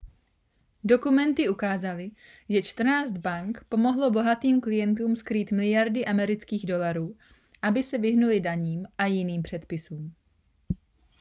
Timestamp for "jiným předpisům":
9.05-10.13